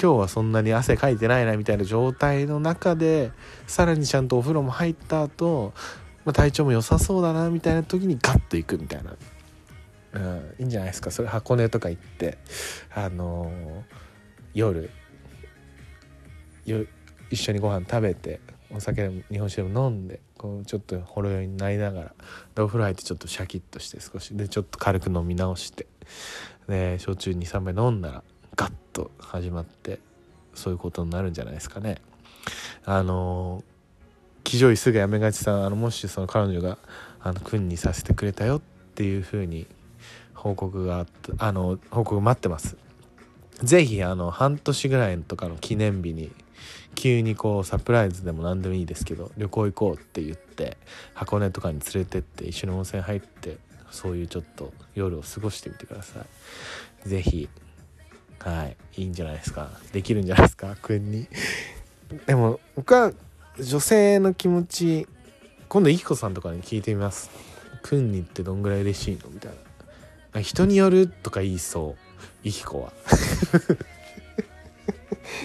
[0.00, 3.30] 今日はそんなに汗かいてないなみたいな状態の中で
[3.66, 5.72] さらにちゃんとお風呂も入った後、
[6.24, 9.14] まあ体調も良さそうだなみたいな時にガッと行くみたいな、
[10.14, 11.10] うん、いいんじゃないですか。
[11.10, 12.38] それ箱根とか行って
[12.94, 13.52] あの
[14.52, 14.90] 夜
[17.30, 18.40] 一緒にご飯食べて
[18.70, 22.12] お酒でも日本酒でも飲んでこうちょっとほろ酔いになりながら
[22.54, 25.86] でお風呂入ってちょっとシャキッとして少しでちょっと軽く飲み直して
[26.68, 28.22] で焼酎23杯飲んだら
[28.54, 30.00] ガッと始まって
[30.52, 31.96] そういうことになるんじゃないですかね。
[32.84, 33.64] あの
[34.44, 36.76] 騎乗位すぐやめがちさんあのもしその彼女が
[37.20, 38.60] あの君にさせてくれたよっ
[38.94, 39.66] ていう風に
[40.34, 42.76] 報告があったあの報告待ってます。
[43.62, 46.30] ぜひあの半年ぐらいとかの記念日に
[46.94, 50.76] 急にこうサプライズでも何でもいいですけど旅行行こうって言って
[51.14, 53.58] 箱根とかに連れてって一緒に温泉入って
[53.90, 56.24] そういうちょっと夜を過ごしてみてくださ
[57.04, 57.08] い。
[57.08, 57.48] ぜひ
[58.38, 59.70] はいいいんじゃないですか。
[59.92, 60.76] できるんじゃないですか？
[60.82, 61.28] 君に。
[62.26, 63.12] でも僕は
[63.58, 65.06] 女性の気持ち
[65.68, 67.30] 今度いきこさんとかに聞いてみます。
[67.82, 69.30] 君にってどんぐらい嬉しいの？
[69.30, 69.52] みたい
[70.32, 70.40] な。
[70.40, 71.96] 人によるとか言いそ
[72.44, 72.48] う。
[72.48, 72.92] いきこは。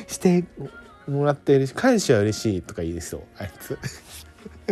[0.07, 0.43] して
[1.09, 3.23] もらって嬉しい彼氏は嬉しいとか言いそう。
[3.37, 3.77] あいつ。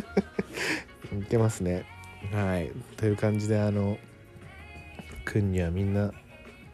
[1.11, 1.85] 似てますね。
[2.31, 2.71] はい。
[2.97, 3.97] という感じであの
[5.25, 6.11] 君にはみんな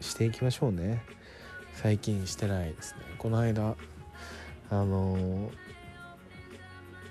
[0.00, 1.02] していきましょうね。
[1.74, 3.00] 最近してないですね。
[3.18, 3.76] この間
[4.70, 5.64] あのー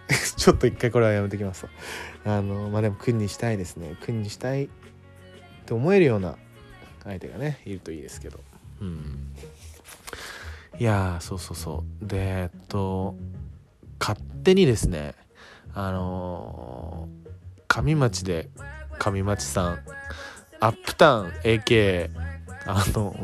[0.38, 1.72] ちょっと一回これはやめてきますわ。
[2.26, 3.96] あのまあでも君にしたいですね。
[4.02, 4.70] 君にしたい
[5.66, 6.38] と思えるような
[7.04, 8.39] 相手がねいるといいですけど。
[8.82, 9.34] うん
[10.80, 12.06] いやーそうそうそう。
[12.06, 13.16] でえっと
[14.00, 15.16] 勝手にですね
[15.74, 17.24] あのー
[17.68, 18.50] 上町で
[19.00, 19.80] 上町さん
[20.60, 22.10] アップタウン AK
[22.68, 23.16] あの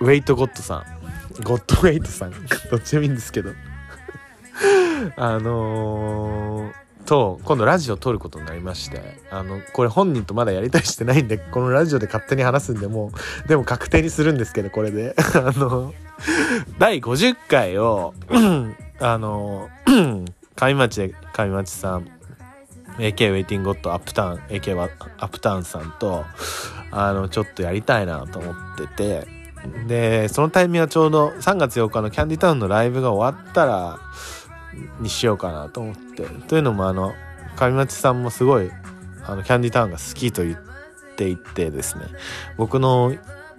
[0.00, 2.32] ウェイトゴッドさんゴッドウェイトさん
[2.70, 3.50] どっちでもいいんですけど。
[5.16, 13.12] あのーと今度ラジオ撮ることになりましてあのこれ本人とまだやりたりしてないんでこのラジオで勝手に話すんでも
[13.44, 15.14] うでも確定にするんですけどこれで。
[15.34, 15.94] あの
[16.78, 18.14] 第50回を
[19.00, 19.68] あの
[20.56, 22.08] 上町で上町さん
[22.98, 26.24] AK ウェイティングゴッドアップタウン AK はアップタウンさんと
[26.90, 29.28] あのちょっとやりたいなと思ってて
[29.86, 34.00] でそのタイミングはちょうど3月8日のキャンディタウンのライブが終わったら
[35.00, 36.26] にしようかなと思って。
[36.48, 37.14] というのもあの
[37.56, 38.70] 上町さんもすごい
[39.24, 40.58] あのキャンディタウンが好きと言っ
[41.16, 42.04] ていてですね。
[42.56, 43.14] 僕の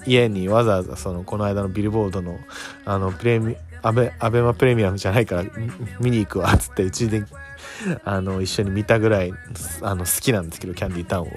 [0.05, 2.39] 家にわざわざそのこの間のビルボードの
[2.85, 5.43] あのプレミアベアベマプレミアムじゃないから
[5.99, 7.23] 見に行くわっつってうちで
[8.03, 9.33] あの一緒に見たぐらい
[9.81, 11.29] あの好きなんですけどキャンディタウンを。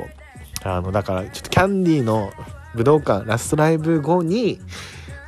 [0.64, 2.32] あのだからちょっとキャンディの
[2.76, 4.60] 武道館ラストライブ後に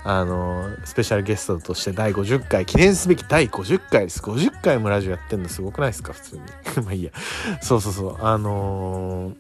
[0.04, 4.20] あのスペシャルゲストとして第50回記念すべき第50回です。
[4.20, 6.12] 50回もラジオやってんのすごくないですか？
[6.12, 6.42] 普通に。
[6.84, 7.10] まあいいや。
[7.62, 8.16] そうそうそう。
[8.20, 9.34] あのー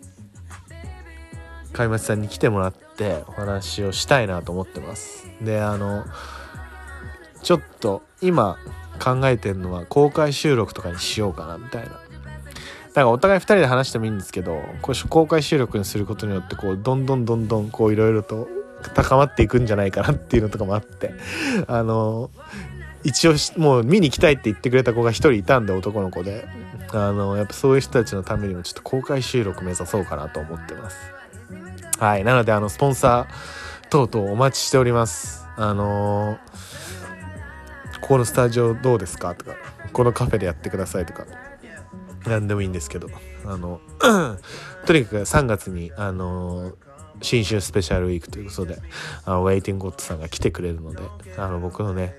[1.74, 5.26] 開松さんに来てもらってお話をしたいなと思ってます。
[5.42, 6.04] であの
[7.42, 8.56] ちょっと今
[9.02, 11.88] 考えてるのは公開収録とかにしようかなみたいな。
[11.88, 12.00] だか
[13.00, 18.46] らお互い2人で話してもいいんですけどこう公開収録にすることによってこうどんどんどんどんこういろいろと
[18.90, 21.14] 高まっていくんじゃないかなっていうのとかもあって。
[21.66, 22.30] あの
[23.02, 26.46] 一応もう見に行きたいって言ってくれた子が一人いたんで男の子で。
[26.92, 30.96] あのやっぱそういう人たちのためにもちょっと公開収録目指そうかなと思ってます。
[31.98, 35.44] はいなのであのスポンサー等々お待ちしております。
[35.56, 36.38] あの
[38.00, 39.34] ここのスタジオどうですか？
[39.34, 39.56] とか
[39.92, 41.26] このカフェでやってくださいとか
[42.26, 43.08] 何でもいいんですけど。
[43.46, 43.80] あの
[44.86, 46.72] とにかく3月にあの
[47.24, 48.78] 新春スペシャルウィークということで
[49.24, 51.02] あのウェイティングゴッドさんが来てくれるので
[51.36, 52.14] あの僕のね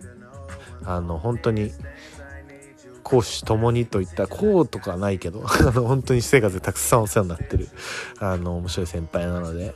[0.84, 1.72] あの本当に
[3.04, 7.70] 講師ともにといったこうとかないけど あの本当に私生活でたくさんお世話になってる
[8.20, 9.76] あの面白い先輩なので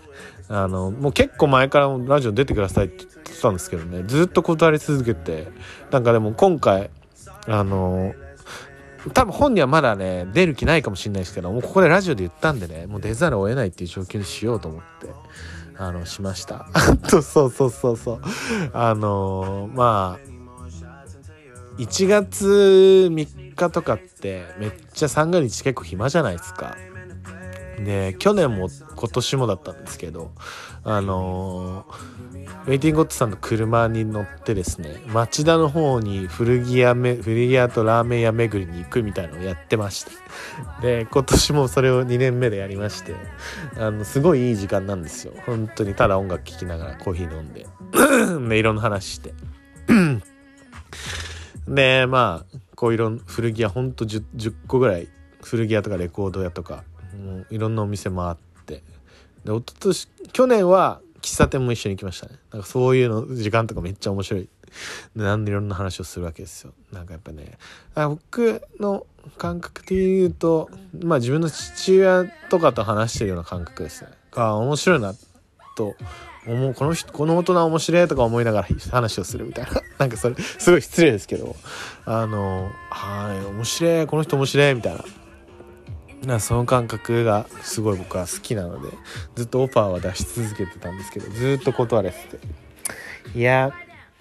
[0.49, 5.51] あのもう結構前からラジオ出てくださいって言ってたんですけどねずっと断り続けて
[5.91, 6.89] なんかでも今回
[7.45, 8.13] あの
[9.09, 15.09] 多分本にはまだね出る気ないかもしれないですけどもうここでラジオで言ったんでねもう出ざるを得ないっていう状況にしようと思って
[15.77, 18.21] あのしました あとそうそうそうそう
[18.73, 20.29] あのまあ
[21.79, 26.75] 1月3日とかってめっちゃ三が日結構暇じゃないですか。
[27.83, 30.31] で去年も今年もだったんですけど
[30.83, 31.85] あの
[32.65, 40.11] ウェイティングゴッドさんの車に乗ってですね町田の方に古着屋め古着屋とラーメン屋巡りに行くみたいなのをやってまして
[40.81, 43.15] で今年もそれを2年目でやりまして
[43.77, 45.33] あのすごいいい時間なんですよ。
[45.45, 47.67] 本当にただ音楽聴きながらコーヒー飲んで
[48.49, 49.33] でいろんな話して。
[51.67, 55.07] でまあこういろん古着屋ほんと 10, 10個ぐらい
[55.41, 56.83] 古着屋とかレコード屋とか
[57.19, 58.83] もういろんなお店回って。
[59.45, 62.39] で一昨年去年は喫茶店も一緒に行きましたね。
[62.51, 64.49] なんかそういうの時間とかめっちゃ面白い。
[65.15, 66.73] でなんでいろんな話をするわけですよ。
[66.91, 67.57] なんかやっぱね
[67.95, 69.05] あ僕の
[69.37, 70.69] 感覚で言うと
[71.03, 74.09] まあ自分の父親とかと話してるような感覚ですね。
[74.35, 75.13] あ面白いな
[75.75, 75.95] と
[76.47, 76.73] 思う。
[76.73, 79.81] この人この大人面白いとか思いながら話をするみたいな。
[79.97, 81.55] なんかそれすごい失礼ですけど。
[82.05, 85.03] あのはい面白いこの人面白いみたいな。
[86.25, 88.95] なその感覚がすごい僕は好きなので
[89.35, 92.39] ずっとオファーは出し続けてたんですけどずっと断れてて
[93.35, 93.71] 「いや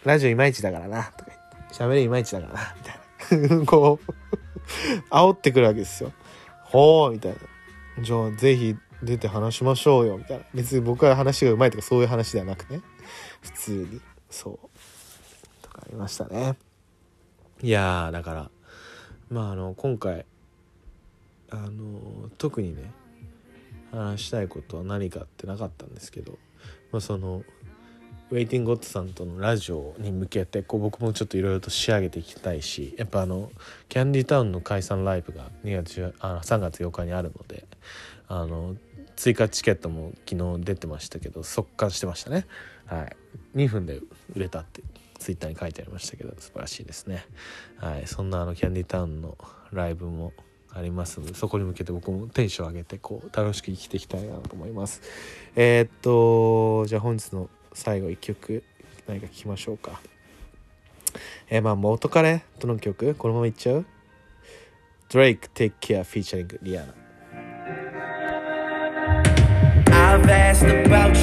[0.04, 2.98] ラジオいまいちだからな」とか言って「喋りいまいちだからな」みたいな。
[3.66, 4.12] こう
[5.11, 6.12] 煽ってくるわけですよ
[6.64, 7.38] 「ほう」みたいな
[8.02, 10.44] 「じゃあぜひ出て話しましょうよ」みたいな。
[10.54, 12.80] 別に僕は話がうまいとかそういう話ではなくね。
[13.42, 14.00] 普通に。
[14.30, 14.58] そう。
[15.62, 16.56] とかありましたね。
[17.61, 18.50] いやーだから
[19.30, 20.24] まああの今回
[21.50, 22.90] あの特にね
[23.90, 26.38] 話したいことは何かってなかったんですけど、
[26.92, 27.42] まあ、その
[28.30, 33.50] ウェイティングゴッドさんとのラジオに向けてこう僕もちょっといろいろと仕上げていきたいしやっぱあの
[33.88, 37.64] キャンディタウンの解散ライブが2月あ3月8日にあるので
[38.28, 38.76] あの
[39.16, 42.46] 追加チケットも昨日出てましたけど速乾してましたね。
[42.87, 43.16] はい。
[43.56, 44.00] 2分で
[44.34, 44.82] 売れたって
[45.18, 47.24] ツイッターに書いてありましたけど素晴らしいですね。
[47.78, 48.06] はい。
[48.06, 49.37] そんなあのキャンディタウンの
[49.72, 50.32] ライブも
[50.78, 55.02] ありますのでそこに向けて僕もテンション上げてこう楽しく生きていきたいなと思います。
[55.56, 58.62] えー、っとじゃあ本日の最後1曲
[59.06, 60.00] 何か聴きましょうか。
[61.50, 63.86] えー、まあ元彼との曲このままいっちゃう
[65.08, 66.94] ？Drake Take Care featuring リアナ
[69.90, 71.17] I've asked about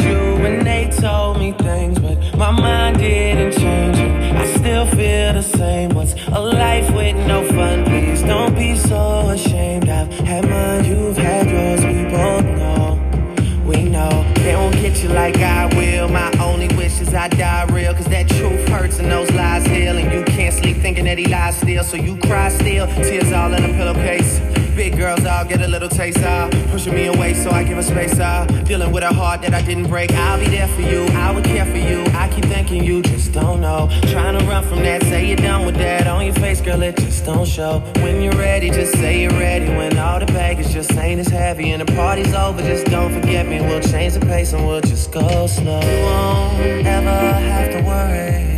[21.27, 22.87] lies still, so you cry still.
[22.87, 24.39] Tears all in a pillowcase.
[24.75, 27.83] Big girls all get a little taste of pushing me away so I give her
[27.83, 28.45] space uh.
[28.65, 30.11] Dealing with a heart that I didn't break.
[30.11, 31.05] I'll be there for you.
[31.13, 32.03] I would care for you.
[32.13, 33.01] I keep thinking you.
[33.01, 33.87] Just don't know.
[34.07, 35.01] Trying to run from that.
[35.03, 36.83] Say you're done with that on your face girl.
[36.83, 37.79] It just don't show.
[38.01, 39.69] When you're ready just say you're ready.
[39.69, 43.47] When all the baggage just ain't as heavy and the party's over just don't forget
[43.47, 43.61] me.
[43.61, 45.79] We'll change the pace and we'll just go slow.
[45.79, 48.54] You won't ever have to worry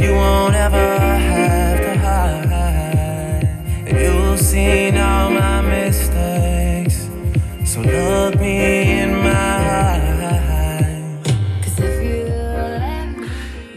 [0.00, 3.48] you won't ever have to hide
[3.86, 7.08] You've seen all my mistakes,
[7.64, 11.26] so look me in my eyes.
[11.62, 13.26] Cause if you let me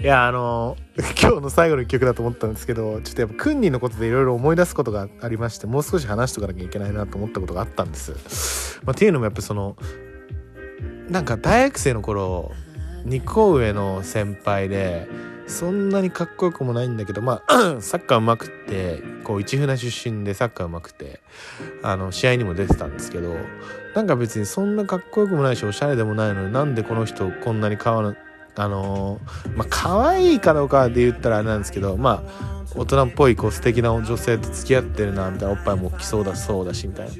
[0.03, 0.77] やあの
[1.19, 8.79] 今日の最後の一曲だと思ったんですけどちょっとやっぱクンニーのことでいろいろ思い出すことがありましてもう少し話しとかなきゃいけないなと思ったことがあったんです。
[8.83, 9.75] まあ、っていうのもやっぱその
[11.09, 12.51] なんか大学生の頃
[13.05, 15.07] 2個上の先輩で
[15.51, 21.19] そんなにかっこよくもないんだけどまあ サッカーうまくってこう市船出身でサッカーうまくて
[21.83, 23.35] あの試合にも出てたんですけど
[23.93, 28.15] なんか別にそんなかっこよくもないしおしゃれでもないのになんでこの人こんなにかわ
[28.55, 37.13] あのーまあ可愛いかどうかで言ったらあれなんですけどまあ大人っぽいこう素敵な女性と付き合ってるなみたいなおっぱいも大きそうだそうだしみたいな。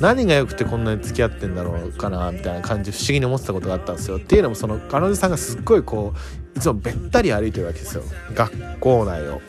[0.00, 4.18] 何が良くてこんなに付き合ってんだろうかなみたいな感じ不思議に思ってたことがあったんですよ。
[4.18, 8.02] っていうのもその彼女さんがすっごいこういつもべったり歩いてるわけですよ。
[8.34, 9.40] 学校内を。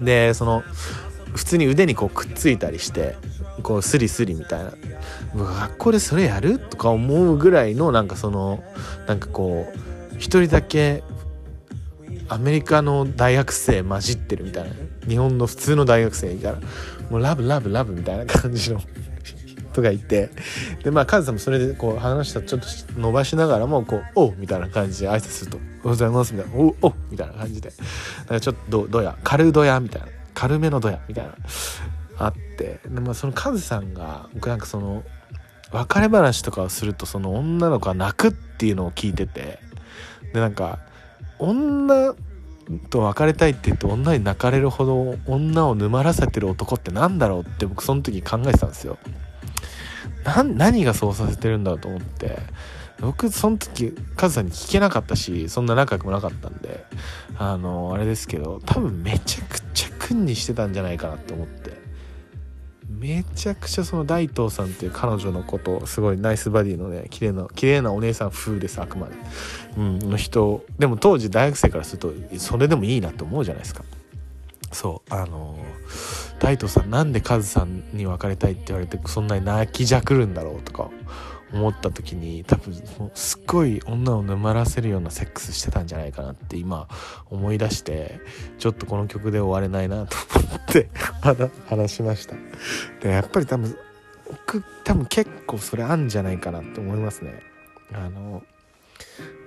[0.00, 0.64] でその
[1.34, 3.16] 普通に腕にこうくっついたりして
[3.62, 4.72] こうスリスリみたいな。
[5.32, 6.58] 学校でそれやる？
[6.58, 8.64] とか思うぐらいのなんかその
[9.06, 9.89] なんかこう
[10.20, 11.02] 一人だけ
[12.28, 14.70] アメリカの大学生混じってるみたいな。
[15.08, 16.60] 日本の普通の大学生みたいな
[17.10, 18.80] もうラブラブラブみたいな感じの
[19.72, 20.30] 人がいて。
[20.84, 22.66] でまあカズさんもそれでこう話したちょっと
[23.00, 27.72] 伸ばしながらもこう「おう」みたいな感じで挨拶すると「おはようございます」みたいな「おうお」みたいな感じで。
[28.18, 30.08] なんかちょっとどどや軽どやみたいな。
[30.34, 31.34] 軽めのどやみたいな。
[32.18, 32.80] あって。
[32.86, 35.02] で、まあ、そのカズさんが僕なんかその
[35.72, 39.69] 別れ話とかをするとその女の子が泣くっていうのを聞いてて。
[40.32, 40.78] でなんか
[41.38, 42.14] 女
[42.88, 48.98] と別れたいって言って女に泣かれるほど女を沼らせてる男ってなんだろうって僕その時考えてたんですよ。
[50.24, 52.38] 何がそうさせてるんだろうと思って
[53.00, 56.84] 僕その時カズさんに聞けなかったしそんな仲良くもなかったんで
[57.38, 61.59] あのあれですけど多分めちゃくちゃ君にしてたんじゃないかなって思って
[62.90, 69.14] めちゃくちゃその大東さんっていう彼女のことすごいナイスバディのね綺麗な綺麗なお姉さん風ですあくまで、
[69.78, 73.84] うん、の人でも当時大学生からするとそれでもいいなって思うじゃないですか。
[74.72, 75.58] そうあの
[76.38, 80.90] 大東さんなんでカズさんに別れたいって言われてそんなに泣きじゃくるんだろうとか。
[81.52, 82.74] 思った時に多分
[83.14, 86.88] すっごい女を沼らせるようなセックスしてたんじゃないかなって今
[87.28, 88.20] 思い出して
[88.58, 90.88] ちょっとこの曲で終われないなと思って
[91.68, 92.36] 話しました。
[93.00, 93.76] でやっぱり多分
[94.28, 97.42] 僕多分結構それあんじゃないかなって思いますね。
[97.92, 98.42] あの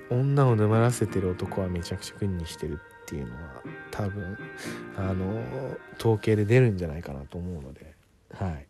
[0.10, 4.38] 女を沼らせてる男はめちゃくちゃ君にしてるっていうのは多分
[4.98, 5.42] あの
[5.98, 7.94] 統計で出るんじゃないかなと思うので
[8.34, 8.68] はい。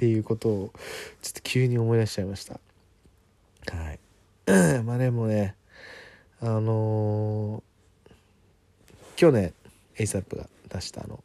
[0.00, 0.72] っていうことを
[1.20, 2.54] ちょっと急に思い出しちゃいました。
[3.70, 4.00] はい。
[4.82, 5.56] まあでもね
[6.40, 7.62] あのー
[9.16, 9.52] 去年
[9.96, 11.22] ASAP が出したあの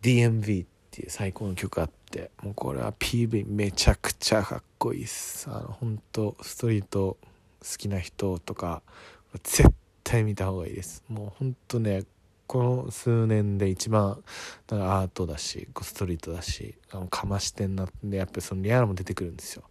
[0.00, 5.50] DMV っていう最高の曲があってもうこれは PV めちゃくちゃかっこいいっす。
[5.50, 7.18] あの本当ストリート
[7.60, 8.80] 好きな人とか
[9.42, 9.68] 絶
[10.02, 11.04] 対見た方がいいです。
[11.10, 12.04] もう本当ね
[12.52, 14.22] この数年で一番
[14.66, 19.62] だからアートだしストリートだしあのかましてんなってやっぱりそのリアルも出てくるんですよ。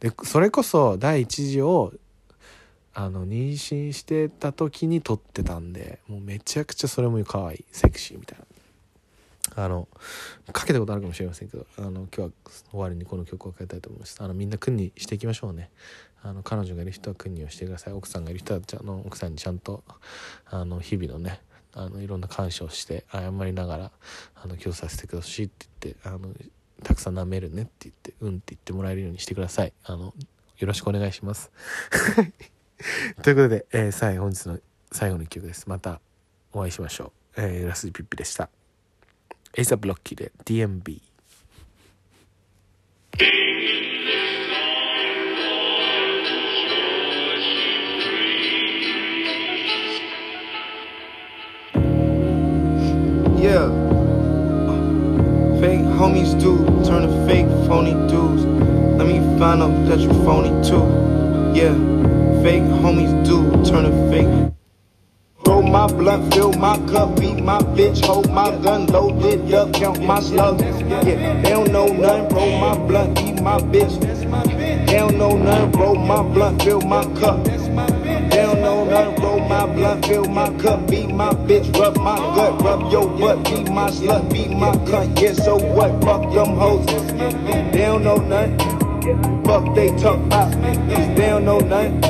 [0.00, 1.94] でそれこそ第一次を
[2.92, 8.44] あの妊娠してた時に撮ってたんでもうめちゃくちゃそれも可愛いセクシーみたいな。
[9.54, 9.88] あの
[10.52, 12.28] かけたことあるかもしれませんけどあの今日は
[12.70, 14.18] 終わりにこの曲をかけたいと思います。
[14.20, 15.70] あのみんな君にしていきましょうね。
[16.22, 17.94] あの彼女がいる人は君にをしてください。
[17.94, 19.82] 奥さんがいる人はちゃんの奥さんにちゃんと
[20.44, 21.40] あの日々のね
[21.76, 23.90] あのいろんな感謝をして謝りながら
[24.34, 26.30] あの今日させてくださいって言ってあの
[26.82, 29.72] たくさん舐めるねって言ってうんって言ってもらえるようにしてください。
[29.84, 30.14] あの
[30.58, 31.50] よろしくお願いします。
[33.22, 34.58] ということで、えー、最後本日の
[34.90, 35.68] 最後の一曲です。
[35.68, 36.00] また
[36.52, 38.48] お会いしましょう、えー、ラスジピッピでした。
[39.52, 41.00] ASAP ロッキーで DMB
[53.56, 53.70] Yeah.
[55.60, 58.44] Fake homies do turn to fake phony dudes.
[58.98, 60.84] Let me find out that you phony too.
[61.58, 61.72] Yeah.
[62.42, 64.52] Fake homies do turn to fake.
[65.46, 69.72] Roll my blunt, fill my cup, beat my bitch, hold my gun, load it up,
[69.72, 70.62] count my slugs.
[70.62, 73.98] Yeah, they don't know nothing, roll my blunt, eat my bitch.
[74.86, 77.46] They don't know nothing, roll my blunt, fill my cup.
[78.36, 82.60] Don't know nothing, roll my blunt, fill my cup, beat my bitch, rub my gut,
[82.60, 85.18] rub your butt, beat my slut, beat my cunt.
[85.18, 85.92] Yeah, so what?
[86.04, 86.84] Fuck them hoes.
[87.72, 88.58] Don't know nothing.
[89.42, 90.52] Fuck they talk about.
[91.16, 92.02] Don't know nothing.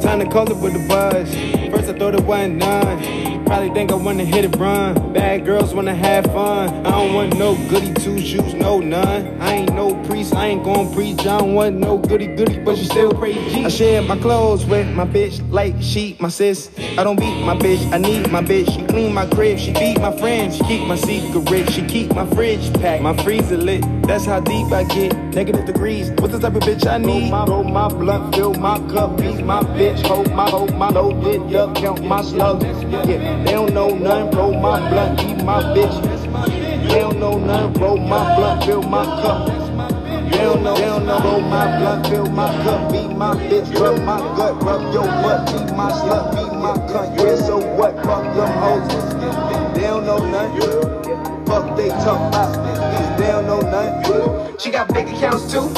[0.00, 1.28] Time to call it with the buzz.
[1.70, 3.31] First I thought it wasn't none.
[3.52, 5.12] Probably think I wanna hit it run.
[5.12, 6.70] Bad girls wanna have fun.
[6.86, 9.38] I don't want no goody two shoes, no none.
[9.42, 11.20] I ain't no priest, I ain't gon' preach.
[11.20, 13.66] I don't want no goody goody, but you still pray G.
[13.66, 16.70] I share my clothes with my bitch like she my sis.
[16.96, 18.72] I don't beat my bitch, I need my bitch.
[18.72, 20.56] She clean my crib, she feed my friends.
[20.56, 23.84] She keep my secret, she keep my fridge packed, my freezer lit.
[24.04, 25.14] That's how deep I get.
[25.34, 26.10] Negative degrees.
[26.12, 27.30] what the type of bitch I need?
[27.30, 30.88] Roll my, roll my blunt, fill my cup, beat my bitch, hold my, hold my
[30.88, 32.64] loaded up, count my slugs.
[32.64, 34.38] Yeah, they don't know nothing.
[34.38, 36.88] Roll my blunt, eat my bitch.
[36.88, 37.82] They don't know nothing.
[37.82, 39.46] Roll my blunt, fill my cup.
[40.30, 41.18] They don't know, they don't know.
[41.20, 45.46] Roll my blunt, fill my cup, beat my bitch, rub my gut, rub your butt,
[45.46, 47.16] beat my slut, beat my cunt.
[47.18, 47.94] Yeah, so what?
[48.04, 48.88] Fuck them hoes.
[49.74, 51.46] They don't know nothing.
[51.46, 53.18] Fuck they talk about.
[53.18, 54.58] They don't know nothing.
[54.58, 55.68] She got big accounts too.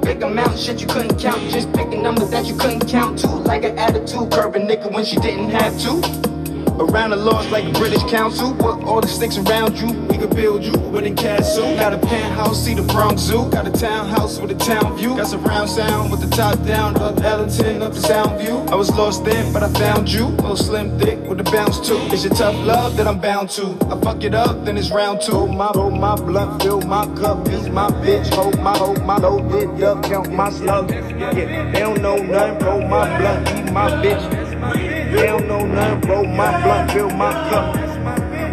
[0.00, 1.40] Big amounts, shit you couldn't count.
[1.50, 3.28] Just picking numbers that you couldn't count to.
[3.28, 6.33] Like an attitude, curb a nigga when she didn't have to.
[6.78, 8.54] Around the laws like a British council.
[8.54, 9.92] Put all the sticks around you.
[10.08, 10.74] We could build you
[11.06, 11.76] a castle.
[11.76, 13.50] Got a penthouse, see the Bronx Zoo.
[13.50, 15.16] Got a townhouse with a town view.
[15.16, 16.96] Got surround sound with the top down.
[16.96, 18.58] Up Ellington, up the sound view.
[18.70, 20.26] I was lost then, but I found you.
[20.26, 21.98] Little slim thick with a bounce too.
[22.12, 23.76] It's your tough love that I'm bound to.
[23.90, 25.32] I fuck it up, then it's round two.
[25.32, 27.44] Roll my, roll my blunt, fill my cup.
[27.44, 30.92] Beat my bitch, hold my, hold my loaded up, count my slugs.
[30.92, 32.66] Yeah, they don't know nothing.
[32.66, 34.93] Roll my blunt, eat my bitch.
[35.14, 37.74] They don't know nothing, roll my blunt, fill my cup.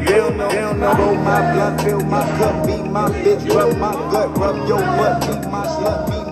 [0.05, 3.49] They don't know, they don't know, roll my blunt, fill my cup, beat my bitch,
[3.49, 6.31] rub my gut, rub your butt, beat my slut, beat